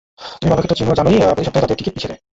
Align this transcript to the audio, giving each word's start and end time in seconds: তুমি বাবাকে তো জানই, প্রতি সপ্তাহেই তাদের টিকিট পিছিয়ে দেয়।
তুমি 0.39 0.49
বাবাকে 0.51 0.69
তো 0.71 0.75
জানই, 0.99 1.17
প্রতি 1.35 1.43
সপ্তাহেই 1.47 1.63
তাদের 1.63 1.77
টিকিট 1.79 1.93
পিছিয়ে 1.95 2.11
দেয়। 2.11 2.21